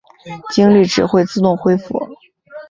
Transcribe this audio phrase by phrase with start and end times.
[0.49, 1.95] 精力值会自动恢复。